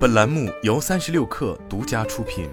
[0.00, 2.48] 本栏目由三十六氪独家出品。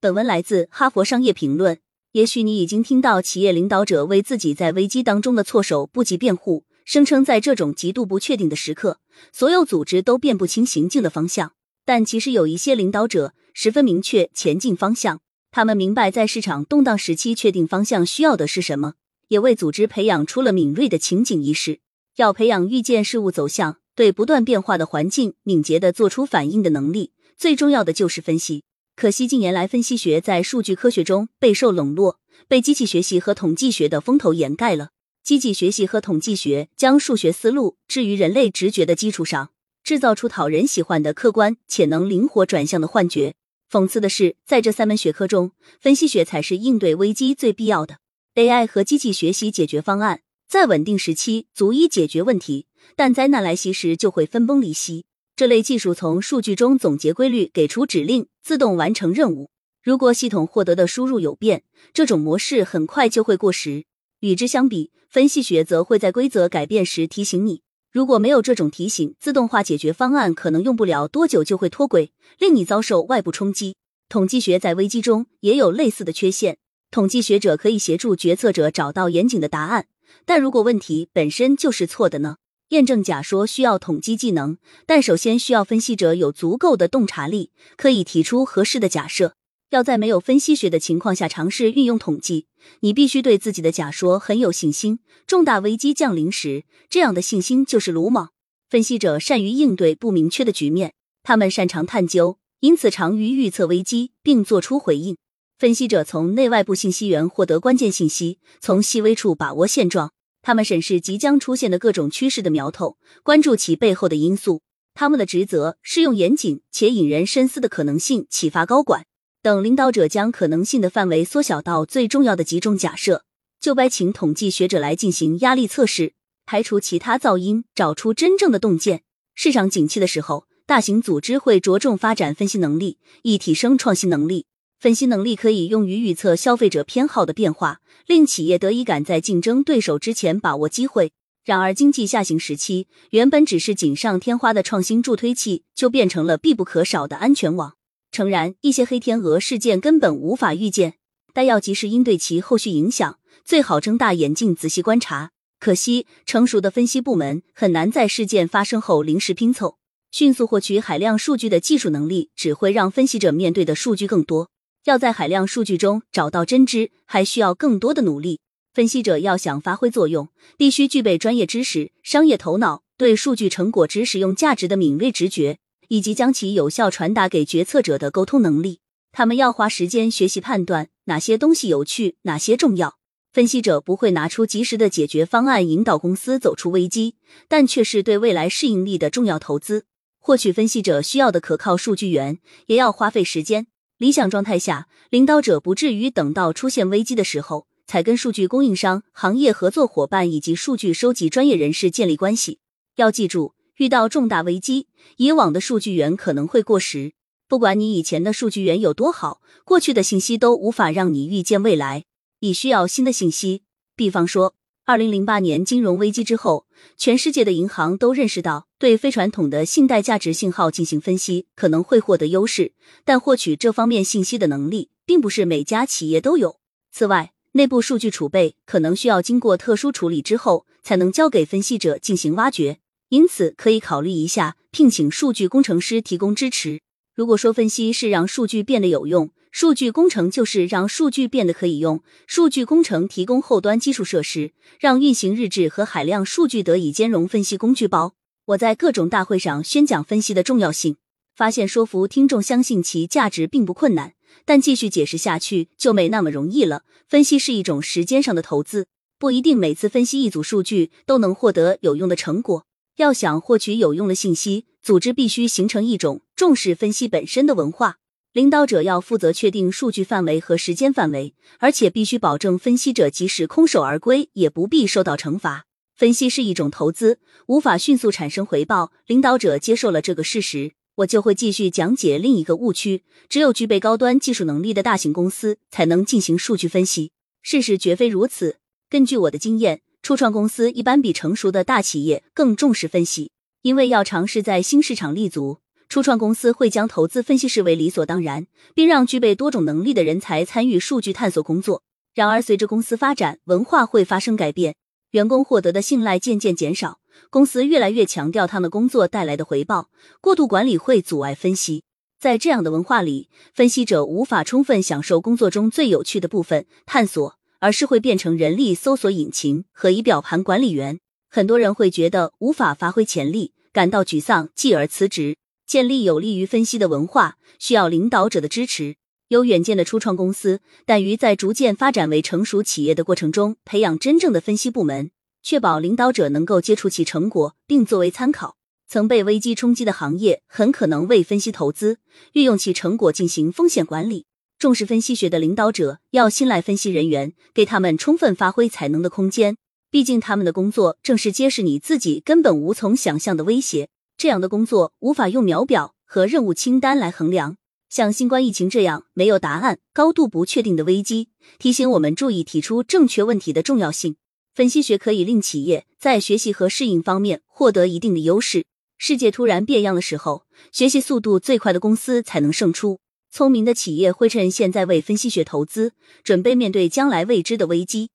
[0.00, 1.76] 本文来自《哈佛商业评论》。
[2.10, 8.98] 也许你已经听到企业领导者为自己在危机当中的措手不及辩护，声称在这种极度不确定的时刻，
[9.32, 11.52] 所有组织都辨不清行进的方向。
[11.84, 15.20] 但其实有一些领导者十分明确前进方向，
[15.52, 18.94] 他们明白在市场动荡时期确定方向需要的是什么，
[19.28, 21.78] 也为组织培养出了敏锐的情景意识。
[22.16, 28.64] 要培养预见事物走向、对不断变化的环境敏捷的做出反应的能力，最重要的就是分析。
[28.94, 32.18] 可惜近年来，分析学在数据科学中备受冷落，
[32.48, 34.88] 被机器学习和统计学的风头掩盖了。
[35.22, 39.50] 机器学习和统计学将数学思路置于人类直觉的基础上，
[39.84, 43.34] 制造出讨人喜欢的客观且能灵活转向的幻觉。
[43.70, 47.98] 讽刺的是，在这三门学科中，分析学才是应对危机最必要的。
[48.36, 50.20] AI 和机器学习解决方案。
[50.48, 55.04] 在稳定时期足以解决问题，但灾难来袭时就会分崩离析。
[55.34, 59.50] 这类技术从数据中总结规律，给出指令，自动完成任务。
[59.82, 63.84] 如果系统获得的输入有变，这种模式很快就会过时。
[64.20, 67.62] 与之相比，分析学则会在规则改变时提醒你。
[67.92, 73.76] 如果没有这种提醒，自动化解决方案可能用不了多久就会脱轨，令你遭受外部冲击。
[74.08, 76.58] 统计学在危机中也有类似的缺陷。
[76.90, 79.86] 统计学者可以协助决策者找到严谨的答案。
[80.24, 82.36] 但如果问题本身就是错的呢？
[82.70, 89.34] 验证假说需要统计技能，但首先需要分析者有足够的洞察力，可以提出合适的假设。
[89.70, 92.46] 要在没有分析学的情况下尝试运用统计，
[92.80, 95.00] 你必须对自己的假说很有信心。
[95.26, 98.30] 重大危机降临时，这样的信心就是鲁莽。
[98.68, 105.16] 分析者善于应对不明确的局面，他们擅长探究，因此长于预测危机并做出回应。
[105.58, 110.12] 分析者从内外部信息源获得关键信息，从细微处把握现状。
[110.42, 114.60] 他们审视即将出现的各种趋势的苗头，关注其背后的因素。
[114.92, 119.06] 他们的职责是用严谨且引人深思的可能性启发高管
[119.42, 123.24] 等领导者，将可能性的范围缩小到最重要的几种假设。
[123.58, 126.12] 就该请统计学者来进行压力测试，
[126.44, 129.04] 排除其他噪音，找出真正的洞见。
[129.34, 134.44] 市场景气的时候，大型组织会着重发展分析能力，以提升创新能力。
[134.78, 141.12] 分析能力可以用于预测消费者偏好的变化，令企业得以赶在竞争对手之前把握机会。
[141.44, 147.74] 然而，经济下行时期，原本只是锦上添花的创新助推器，就变成了必不可少的安全网。
[148.10, 150.94] 诚然，一些黑天鹅事件根本无法预见，
[151.32, 155.30] 但要及时应对其后续影响，最好睁大眼睛仔细观察。
[155.58, 159.78] 可惜，成熟的分析部门很难在事件发生后临时拼凑，
[160.10, 164.50] 迅速获取海量数据的技术能力，只会让分析者面对的数据更多。
[164.86, 168.38] 要在海量数据中找到真知，还需要更多的努力。
[168.72, 175.58] 分析者要想发挥作用，必须具备专业知识、商业头脑、对数据成果值使用价值的敏锐直觉，
[175.88, 178.78] 以及将其有效传达给决策者的沟通能力。
[179.10, 182.96] 他们要花时间学习判断哪些东西有趣，哪些重要。
[183.32, 187.16] 分析者不会拿出及时的解决方案引导公司走出危机，
[187.48, 189.86] 但却是对未来适应力的重要投资。
[190.20, 193.66] 获取分析者需要的可靠数据源，也要花费时间。
[193.98, 202.58] 理想状态下，领导者不至于等到出现危机的时候才跟数据供应商、行业合作伙伴以及数据收集专业人士建立关系。
[202.96, 207.14] 要记住，遇到重大危机，以往的数据源可能会过时。
[207.48, 212.04] 不管你以前的数据源有多好，过去的信息都无法让你预见未来。
[212.40, 213.62] 你需要新的信息，
[213.94, 214.54] 比方说。
[214.88, 222.72] 二零零八年金融危机之后，全世界的银行都认识到，对非传统的信贷价值信号进行分析可能会获得优势，
[223.04, 226.60] 但获取这方面信息的能力并不是每家企业都有。
[226.92, 236.80] 此外，内部数据储备可能需要经过特殊处理之后才能交给分析者进行挖掘，因此可以考虑一下聘请数据工程师提供支持。
[237.12, 248.12] 如果说分析是让数据变得有用，数据工程就是让数据变得可以用，数据工程提供后端基础设施，让运行日志和海量数据得以兼容分析工具包。
[248.48, 250.98] 我在各种大会上宣讲分析的重要性，
[251.34, 254.12] 发现说服听众相信其价值并不困难，
[254.44, 256.82] 但继续解释下去就没那么容易了。
[257.08, 258.88] 分析是一种时间上的投资，
[259.18, 262.66] 不一定每次分析一组数据都能获得有用的成果。
[262.96, 267.96] 要想获取有用的信息，组织必须形成一种重视分析本身的文化。
[268.36, 275.64] 领导者要负责确定数据范围和时间范围，而且必须保证分析者即使空手而归也不必受到惩罚。
[275.96, 278.92] 分析是一种投资，无法迅速产生回报。
[279.06, 287.12] 领导者接受了这个事实，我就会继续讲解另一个误区：只有具备高端技术能力的大型公司才能进行数据分析。
[287.40, 288.56] 事实绝非如此。
[288.90, 293.30] 根据我的经验，初创公司一般比成熟的大企业更重视分析，
[293.62, 301.82] 因为要尝试在新市场立足，初创公司会将投资分析视为理所当然，并让具备多种能力的人才参与数据探索工作。
[302.14, 304.74] 然而，随着公司发展，文化会发生改变，
[305.10, 306.98] 员工获得的信赖渐渐减少，
[307.30, 309.90] 公司越来越强调他们工作带来的回报，
[310.20, 311.84] 过度管理会阻碍分析。
[312.18, 317.36] 在这样的文化里，分析者无法充分享受工作中最有趣的部分——探索。
[317.58, 321.00] 而是会变成人力搜索引擎和仪表盘管理员。
[321.28, 325.36] 很多人会觉得无法发挥潜力，感到沮丧，继而辞职。
[325.66, 328.96] 建立有利于分析的文化，需要领导者的支持。
[329.28, 335.10] 有远见的初创公司，但于在逐渐发展为成熟企业的过程中，培养真正的分析部门，
[335.42, 338.56] 确保领导者能够接触其成果，并作为参考。
[338.88, 341.98] 曾被危机冲击的行业，很可能为分析投资，
[342.34, 344.26] 运用其成果进行风险管理。
[344.60, 349.56] 重视分析学的领导者要信赖分析人员，给他们充分发挥才能的空间。
[349.90, 353.88] 毕竟他们的工作正是揭示你自己根本无从想象的威胁。
[354.18, 357.56] 这样的工作无法用秒表和任务清单来衡量。
[357.88, 361.28] 像新冠疫情这样没有答案、高度不确定的危机，
[361.58, 364.16] 提醒我们注意提出正确问题的重要性。
[364.54, 368.64] 分析学可以令企业在学习和适应方面获得一定的优势。
[368.98, 372.98] 世界突然变样的时候，学习速度最快的公司才能胜出。
[373.30, 375.92] 聪明的企业会趁现在为分析学投资，
[376.24, 378.08] 准备面对将来未知的危机。